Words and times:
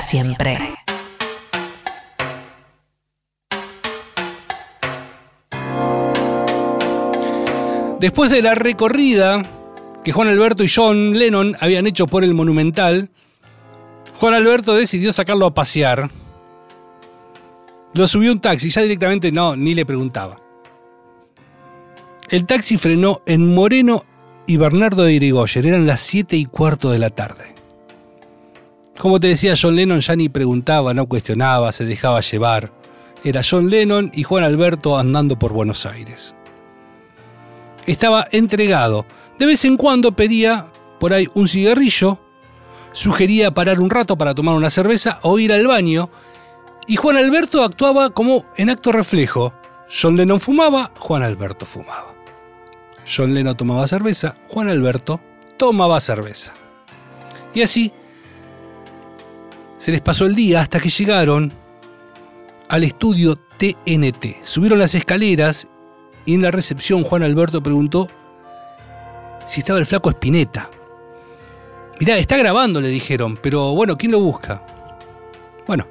Siempre. 0.00 0.58
Después 8.00 8.30
de 8.30 8.40
la 8.40 8.54
recorrida 8.54 9.42
que 10.02 10.12
Juan 10.12 10.28
Alberto 10.28 10.64
y 10.64 10.70
John 10.74 11.18
Lennon 11.18 11.54
habían 11.60 11.86
hecho 11.86 12.06
por 12.06 12.24
el 12.24 12.32
Monumental, 12.32 13.10
Juan 14.18 14.32
Alberto 14.32 14.74
decidió 14.74 15.12
sacarlo 15.12 15.44
a 15.46 15.54
pasear. 15.54 16.10
Lo 17.92 18.06
subió 18.06 18.32
un 18.32 18.40
taxi, 18.40 18.70
ya 18.70 18.80
directamente 18.80 19.30
no, 19.30 19.54
ni 19.54 19.74
le 19.74 19.84
preguntaba. 19.84 20.36
El 22.30 22.46
taxi 22.46 22.78
frenó 22.78 23.20
en 23.26 23.54
Moreno 23.54 24.04
y 24.46 24.56
Bernardo 24.56 25.02
de 25.02 25.12
Irigoyen, 25.12 25.66
eran 25.66 25.86
las 25.86 26.00
7 26.00 26.36
y 26.36 26.46
cuarto 26.46 26.90
de 26.90 26.98
la 26.98 27.10
tarde. 27.10 27.59
Como 28.98 29.18
te 29.18 29.28
decía, 29.28 29.54
John 29.60 29.76
Lennon 29.76 30.00
ya 30.00 30.16
ni 30.16 30.28
preguntaba, 30.28 30.92
no 30.94 31.06
cuestionaba, 31.06 31.72
se 31.72 31.84
dejaba 31.84 32.20
llevar. 32.20 32.72
Era 33.24 33.42
John 33.48 33.70
Lennon 33.70 34.10
y 34.14 34.22
Juan 34.22 34.44
Alberto 34.44 34.98
andando 34.98 35.38
por 35.38 35.52
Buenos 35.52 35.86
Aires 35.86 36.34
estaba 37.86 38.28
entregado. 38.30 39.06
De 39.38 39.46
vez 39.46 39.64
en 39.64 39.76
cuando 39.76 40.12
pedía 40.12 40.66
por 40.98 41.12
ahí 41.12 41.28
un 41.34 41.48
cigarrillo, 41.48 42.18
sugería 42.92 43.52
parar 43.52 43.80
un 43.80 43.90
rato 43.90 44.16
para 44.16 44.34
tomar 44.34 44.54
una 44.54 44.70
cerveza 44.70 45.18
o 45.22 45.38
ir 45.38 45.52
al 45.52 45.66
baño, 45.66 46.10
y 46.86 46.96
Juan 46.96 47.16
Alberto 47.16 47.62
actuaba 47.62 48.10
como 48.10 48.44
en 48.56 48.70
acto 48.70 48.92
reflejo. 48.92 49.54
John 49.90 50.16
Lennon 50.16 50.40
fumaba, 50.40 50.92
Juan 50.98 51.22
Alberto 51.22 51.66
fumaba. 51.66 52.14
John 53.06 53.34
Lennon 53.34 53.56
tomaba 53.56 53.88
cerveza, 53.88 54.36
Juan 54.48 54.68
Alberto 54.68 55.20
tomaba 55.56 56.00
cerveza. 56.00 56.52
Y 57.54 57.62
así 57.62 57.92
se 59.80 59.92
les 59.92 60.02
pasó 60.02 60.26
el 60.26 60.34
día 60.34 60.60
hasta 60.60 60.78
que 60.78 60.90
llegaron 60.90 61.54
al 62.68 62.84
estudio 62.84 63.36
TNT. 63.36 64.44
Subieron 64.44 64.78
las 64.78 64.94
escaleras 64.94 65.68
y 66.26 66.34
en 66.34 66.42
la 66.42 66.50
recepción 66.50 67.02
Juan 67.02 67.22
Alberto 67.22 67.62
preguntó 67.62 68.06
si 69.46 69.60
estaba 69.60 69.78
el 69.78 69.86
flaco 69.86 70.10
Espineta. 70.10 70.70
Mirá, 71.98 72.18
está 72.18 72.36
grabando, 72.36 72.78
le 72.82 72.88
dijeron, 72.88 73.38
pero 73.42 73.74
bueno, 73.74 73.96
¿quién 73.96 74.12
lo 74.12 74.20
busca? 74.20 74.62
Bueno, 75.66 75.86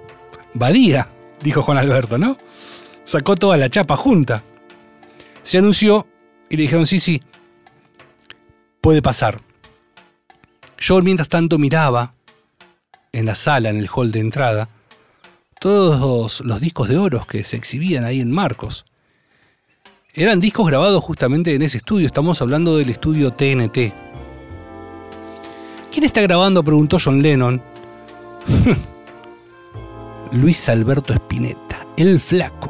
Badía, 0.54 1.08
dijo 1.42 1.64
Juan 1.64 1.80
Alberto, 1.80 2.20
¿no? 2.20 2.38
Sacó 3.06 3.36
toda 3.36 3.58
la 3.58 3.70
chapa 3.70 3.98
junta. 3.98 4.44
Se 5.42 5.58
anunció 5.58 6.06
y 6.48 6.58
le 6.58 6.62
dijeron, 6.62 6.86
sí, 6.86 7.00
sí, 7.00 7.20
puede 8.82 9.02
pasar. 9.02 9.42
Yo 10.78 11.02
mientras 11.02 11.28
tanto 11.28 11.58
miraba 11.58 12.14
en 13.12 13.26
la 13.26 13.36
sala, 13.36 13.70
en 13.70 13.78
el 13.78 13.90
hall 13.94 14.12
de 14.12 14.20
entrada, 14.20 14.70
todos 15.60 16.42
los 16.42 16.62
discos 16.62 16.90
de 16.90 16.98
oros 16.98 17.26
que 17.26 17.44
se 17.44 17.58
exhibían 17.58 18.04
ahí 18.04 18.22
en 18.22 18.32
Marcos. 18.32 18.86
Eran 20.14 20.40
discos 20.40 20.68
grabados 20.68 21.04
justamente 21.04 21.54
en 21.54 21.62
ese 21.62 21.78
estudio, 21.78 22.08
estamos 22.08 22.42
hablando 22.42 22.78
del 22.78 22.90
estudio 22.90 23.32
TNT. 23.32 23.94
¿Quién 25.92 26.04
está 26.04 26.22
grabando? 26.22 26.64
preguntó 26.64 26.98
John 27.04 27.22
Lennon. 27.22 27.62
Luis 30.32 30.70
Alberto 30.70 31.14
Spinetta, 31.14 31.86
el 31.98 32.20
flaco. 32.20 32.70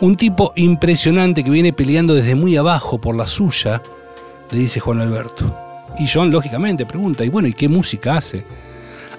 Un 0.00 0.16
tipo 0.16 0.52
impresionante 0.56 1.44
que 1.44 1.50
viene 1.50 1.72
peleando 1.72 2.14
desde 2.14 2.34
muy 2.34 2.56
abajo 2.56 3.00
por 3.00 3.14
la 3.14 3.26
suya, 3.26 3.82
le 4.50 4.58
dice 4.58 4.80
Juan 4.80 5.00
Alberto. 5.00 5.63
Y 5.98 6.08
John, 6.08 6.30
lógicamente, 6.30 6.86
pregunta, 6.86 7.24
y 7.24 7.28
bueno, 7.28 7.48
¿y 7.48 7.52
qué 7.52 7.68
música 7.68 8.16
hace? 8.16 8.44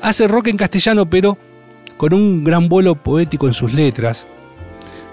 Hace 0.01 0.27
rock 0.27 0.47
en 0.47 0.57
castellano, 0.57 1.09
pero 1.09 1.37
con 1.97 2.13
un 2.13 2.43
gran 2.43 2.67
vuelo 2.67 2.95
poético 2.95 3.47
en 3.47 3.53
sus 3.53 3.73
letras, 3.73 4.27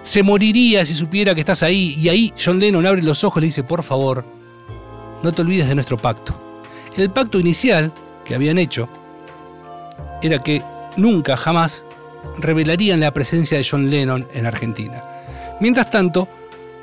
se 0.02 0.22
moriría 0.22 0.84
si 0.84 0.94
supiera 0.94 1.34
que 1.34 1.40
estás 1.40 1.62
ahí. 1.62 1.94
Y 1.96 2.08
ahí 2.08 2.32
John 2.42 2.58
Lennon 2.58 2.86
abre 2.86 3.02
los 3.02 3.22
ojos 3.24 3.38
y 3.38 3.42
le 3.42 3.46
dice, 3.46 3.62
por 3.62 3.82
favor, 3.82 4.24
no 5.22 5.32
te 5.32 5.42
olvides 5.42 5.68
de 5.68 5.74
nuestro 5.74 5.96
pacto. 5.96 6.34
El 6.96 7.10
pacto 7.10 7.38
inicial 7.38 7.92
que 8.24 8.34
habían 8.34 8.58
hecho 8.58 8.88
era 10.20 10.42
que 10.42 10.62
nunca, 10.96 11.36
jamás 11.36 11.84
revelarían 12.38 13.00
la 13.00 13.12
presencia 13.12 13.58
de 13.58 13.66
John 13.68 13.90
Lennon 13.90 14.26
en 14.34 14.46
Argentina. 14.46 15.02
Mientras 15.60 15.90
tanto, 15.90 16.28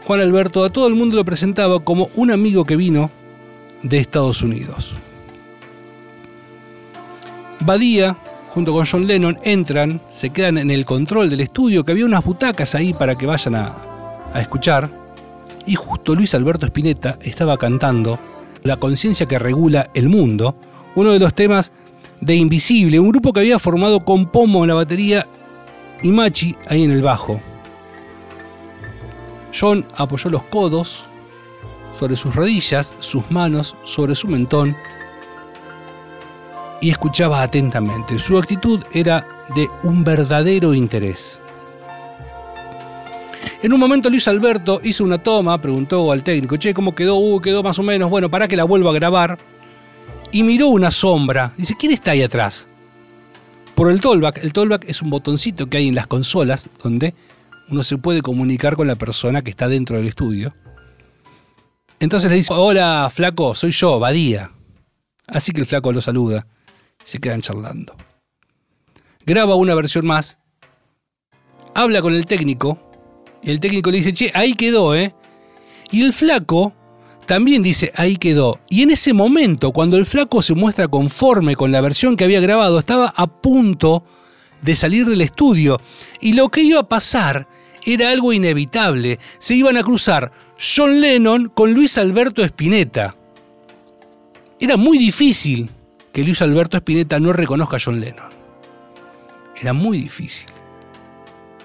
Juan 0.05 0.21
Alberto 0.21 0.63
a 0.63 0.69
todo 0.69 0.87
el 0.87 0.95
mundo 0.95 1.17
lo 1.17 1.25
presentaba 1.25 1.79
como 1.81 2.09
un 2.15 2.31
amigo 2.31 2.65
que 2.65 2.75
vino 2.75 3.11
de 3.83 3.97
Estados 3.97 4.41
Unidos. 4.41 4.95
Badía 7.61 8.17
junto 8.49 8.73
con 8.73 8.85
John 8.85 9.07
Lennon, 9.07 9.37
entran, 9.43 10.01
se 10.09 10.31
quedan 10.31 10.57
en 10.57 10.71
el 10.71 10.85
control 10.85 11.29
del 11.29 11.41
estudio, 11.41 11.83
que 11.83 11.91
había 11.91 12.05
unas 12.05 12.23
butacas 12.23 12.75
ahí 12.75 12.93
para 12.93 13.15
que 13.15 13.25
vayan 13.25 13.55
a, 13.55 13.75
escuchar. 14.35 14.89
Y 15.65 15.75
justo 15.75 16.15
Luis 16.15 16.33
Alberto 16.35 16.65
Spinetta 16.65 17.17
estaba 17.21 17.57
cantando 17.57 18.19
La 18.63 18.77
conciencia 18.77 19.27
que 19.27 19.39
regula 19.39 19.89
el 19.93 20.09
mundo, 20.09 20.55
uno 20.95 21.11
de 21.11 21.19
los 21.19 21.33
temas 21.33 21.71
de 22.19 22.35
Invisible, 22.35 22.99
un 22.99 23.09
grupo 23.09 23.31
que 23.31 23.39
había 23.41 23.59
formado 23.59 24.01
con 24.01 24.25
Pomo 24.25 24.63
en 24.63 24.69
la 24.69 24.73
batería 24.73 25.25
y 26.01 26.11
Machi 26.11 26.55
ahí 26.67 26.83
en 26.83 26.91
el 26.91 27.01
bajo. 27.01 27.39
John 29.57 29.85
apoyó 29.95 30.29
los 30.29 30.43
codos 30.43 31.08
sobre 31.99 32.15
sus 32.15 32.33
rodillas, 32.33 32.95
sus 32.99 33.29
manos 33.29 33.75
sobre 33.83 34.15
su 34.15 34.29
mentón 34.29 34.77
y 36.79 36.89
escuchaba 36.89 37.41
atentamente. 37.41 38.17
Su 38.19 38.37
actitud 38.37 38.81
era 38.93 39.27
de 39.53 39.67
un 39.83 40.05
verdadero 40.05 40.73
interés. 40.73 41.41
En 43.61 43.73
un 43.73 43.79
momento 43.81 44.09
Luis 44.09 44.29
Alberto 44.29 44.79
hizo 44.81 45.03
una 45.03 45.17
toma, 45.17 45.61
preguntó 45.61 46.13
al 46.13 46.23
técnico, 46.23 46.55
che, 46.55 46.73
¿cómo 46.73 46.95
quedó? 46.95 47.17
Uh, 47.17 47.41
quedó 47.41 47.61
más 47.63 47.77
o 47.79 47.83
menos, 47.83 48.09
bueno, 48.09 48.31
para 48.31 48.47
que 48.47 48.55
la 48.55 48.63
vuelva 48.63 48.91
a 48.91 48.93
grabar. 48.93 49.37
Y 50.31 50.43
miró 50.43 50.69
una 50.69 50.91
sombra. 50.91 51.51
Dice, 51.57 51.75
¿quién 51.77 51.91
está 51.91 52.11
ahí 52.11 52.21
atrás? 52.21 52.69
Por 53.75 53.91
el 53.91 53.99
tollback. 53.99 54.41
El 54.41 54.53
tollback 54.53 54.87
es 54.87 55.01
un 55.01 55.09
botoncito 55.09 55.67
que 55.67 55.77
hay 55.77 55.89
en 55.89 55.95
las 55.95 56.07
consolas 56.07 56.69
donde 56.81 57.13
uno 57.69 57.83
se 57.83 57.97
puede 57.97 58.21
comunicar 58.21 58.77
con 58.77 58.87
la 58.87 58.95
persona 58.95 59.41
que 59.41 59.49
está 59.49 59.67
dentro 59.67 59.97
del 59.97 60.07
estudio. 60.07 60.53
Entonces 61.99 62.29
le 62.29 62.37
dice, 62.37 62.53
hola 62.53 63.11
flaco, 63.13 63.55
soy 63.55 63.71
yo, 63.71 63.99
Badía. 63.99 64.51
Así 65.27 65.51
que 65.51 65.61
el 65.61 65.67
flaco 65.67 65.91
lo 65.91 66.01
saluda 66.01 66.47
se 67.03 67.19
quedan 67.19 67.41
charlando. 67.41 67.95
Graba 69.25 69.55
una 69.55 69.75
versión 69.75 70.05
más, 70.05 70.39
habla 71.73 72.01
con 72.01 72.13
el 72.13 72.25
técnico, 72.25 72.79
y 73.41 73.51
el 73.51 73.59
técnico 73.59 73.89
le 73.89 73.97
dice, 73.97 74.13
che, 74.13 74.31
ahí 74.33 74.53
quedó, 74.53 74.95
¿eh? 74.95 75.13
Y 75.91 76.03
el 76.03 76.13
flaco 76.13 76.73
también 77.25 77.63
dice, 77.63 77.91
ahí 77.95 78.17
quedó. 78.17 78.59
Y 78.69 78.83
en 78.83 78.91
ese 78.91 79.13
momento, 79.13 79.71
cuando 79.71 79.97
el 79.97 80.05
flaco 80.05 80.41
se 80.41 80.55
muestra 80.55 80.87
conforme 80.87 81.55
con 81.55 81.71
la 81.71 81.81
versión 81.81 82.15
que 82.15 82.25
había 82.25 82.41
grabado, 82.41 82.79
estaba 82.79 83.13
a 83.15 83.27
punto 83.27 84.03
de 84.61 84.75
salir 84.75 85.05
del 85.05 85.21
estudio. 85.21 85.79
Y 86.19 86.33
lo 86.33 86.49
que 86.49 86.61
iba 86.61 86.81
a 86.81 86.89
pasar 86.89 87.47
era 87.85 88.09
algo 88.09 88.33
inevitable. 88.33 89.19
Se 89.37 89.55
iban 89.55 89.77
a 89.77 89.83
cruzar 89.83 90.31
John 90.57 90.99
Lennon 90.99 91.49
con 91.49 91.73
Luis 91.73 91.97
Alberto 91.97 92.43
Spinetta. 92.43 93.15
Era 94.59 94.77
muy 94.77 94.97
difícil 94.97 95.69
que 96.11 96.23
Luis 96.23 96.41
Alberto 96.41 96.77
Spinetta 96.77 97.19
no 97.19 97.33
reconozca 97.33 97.77
a 97.77 97.79
John 97.83 97.99
Lennon. 97.99 98.29
Era 99.55 99.73
muy 99.73 99.97
difícil. 99.97 100.47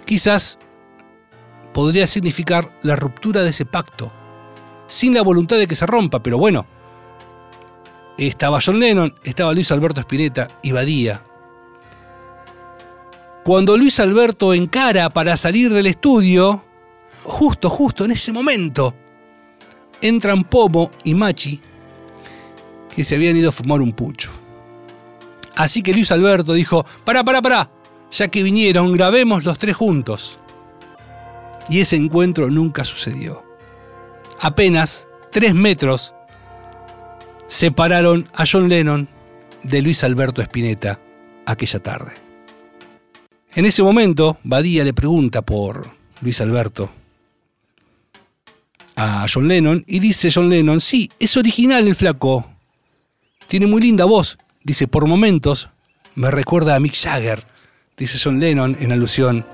Quizás 0.04 0.58
podría 1.72 2.06
significar 2.06 2.72
la 2.82 2.96
ruptura 2.96 3.42
de 3.42 3.50
ese 3.50 3.64
pacto, 3.64 4.12
sin 4.86 5.14
la 5.14 5.22
voluntad 5.22 5.56
de 5.56 5.66
que 5.66 5.74
se 5.74 5.86
rompa, 5.86 6.22
pero 6.22 6.38
bueno, 6.38 6.66
estaba 8.16 8.60
John 8.64 8.78
Lennon, 8.78 9.14
estaba 9.24 9.52
Luis 9.52 9.72
Alberto 9.72 10.00
Spinetta 10.00 10.48
y 10.62 10.72
Badía. 10.72 11.24
Cuando 13.44 13.76
Luis 13.76 14.00
Alberto 14.00 14.54
encara 14.54 15.10
para 15.10 15.36
salir 15.36 15.72
del 15.72 15.86
estudio, 15.86 16.64
justo, 17.24 17.68
justo 17.68 18.04
en 18.06 18.12
ese 18.12 18.32
momento, 18.32 18.94
entran 20.00 20.44
Pomo 20.44 20.90
y 21.04 21.14
Machi 21.14 21.60
que 22.94 23.04
se 23.04 23.16
habían 23.16 23.36
ido 23.36 23.48
a 23.48 23.52
fumar 23.52 23.80
un 23.80 23.92
pucho. 23.92 24.30
Así 25.56 25.82
que 25.82 25.92
Luis 25.92 26.10
Alberto 26.10 26.52
dijo, 26.52 26.86
pará, 27.04 27.24
pará, 27.24 27.42
pará, 27.42 27.70
ya 28.10 28.28
que 28.28 28.42
vinieron, 28.42 28.92
grabemos 28.92 29.44
los 29.44 29.58
tres 29.58 29.76
juntos. 29.76 30.38
Y 31.68 31.80
ese 31.80 31.96
encuentro 31.96 32.50
nunca 32.50 32.84
sucedió. 32.84 33.44
Apenas 34.40 35.08
tres 35.30 35.54
metros 35.54 36.14
separaron 37.46 38.28
a 38.32 38.44
John 38.50 38.68
Lennon 38.68 39.08
de 39.62 39.82
Luis 39.82 40.04
Alberto 40.04 40.40
Spinetta 40.40 41.00
aquella 41.46 41.80
tarde. 41.80 42.23
En 43.56 43.66
ese 43.66 43.84
momento, 43.84 44.38
Badía 44.42 44.82
le 44.82 44.92
pregunta 44.92 45.42
por 45.42 45.88
Luis 46.20 46.40
Alberto 46.40 46.90
a 48.96 49.26
John 49.32 49.46
Lennon 49.46 49.84
y 49.86 50.00
dice 50.00 50.30
John 50.32 50.48
Lennon, 50.48 50.80
sí, 50.80 51.08
es 51.20 51.36
original 51.36 51.86
el 51.86 51.94
flaco, 51.94 52.46
tiene 53.46 53.66
muy 53.66 53.80
linda 53.80 54.06
voz, 54.06 54.38
dice, 54.62 54.88
por 54.88 55.06
momentos 55.06 55.68
me 56.16 56.30
recuerda 56.32 56.74
a 56.74 56.80
Mick 56.80 56.96
Jagger, 56.96 57.44
dice 57.96 58.18
John 58.22 58.40
Lennon 58.40 58.76
en 58.80 58.90
alusión 58.90 59.46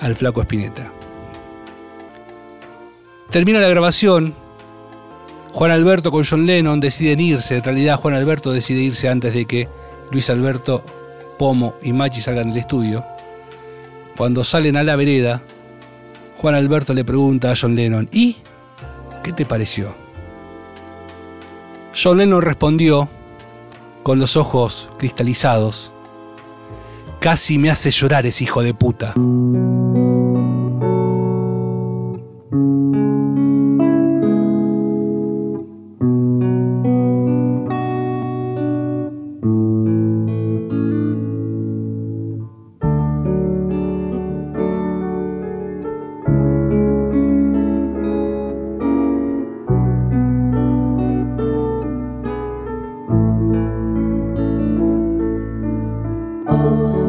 al 0.00 0.16
flaco 0.16 0.42
Spinetta. 0.42 0.92
Termina 3.30 3.58
la 3.58 3.68
grabación, 3.68 4.34
Juan 5.52 5.70
Alberto 5.70 6.10
con 6.10 6.24
John 6.24 6.44
Lennon 6.44 6.78
deciden 6.78 7.20
irse, 7.20 7.56
en 7.56 7.64
realidad 7.64 7.96
Juan 7.96 8.14
Alberto 8.14 8.52
decide 8.52 8.82
irse 8.82 9.08
antes 9.08 9.32
de 9.32 9.46
que 9.46 9.68
Luis 10.10 10.28
Alberto, 10.28 10.84
Pomo 11.38 11.74
y 11.82 11.92
Machi 11.92 12.20
salgan 12.20 12.50
del 12.50 12.58
estudio. 12.58 13.13
Cuando 14.16 14.44
salen 14.44 14.76
a 14.76 14.82
la 14.82 14.96
vereda, 14.96 15.42
Juan 16.38 16.54
Alberto 16.54 16.94
le 16.94 17.04
pregunta 17.04 17.50
a 17.50 17.54
John 17.60 17.74
Lennon, 17.74 18.08
¿y 18.12 18.36
qué 19.22 19.32
te 19.32 19.44
pareció? 19.44 19.94
John 22.00 22.18
Lennon 22.18 22.42
respondió, 22.42 23.08
con 24.02 24.18
los 24.18 24.36
ojos 24.36 24.88
cristalizados, 24.98 25.92
casi 27.20 27.58
me 27.58 27.70
hace 27.70 27.90
llorar 27.90 28.26
ese 28.26 28.44
hijo 28.44 28.62
de 28.62 28.74
puta. 28.74 29.14
Oh, 56.46 57.03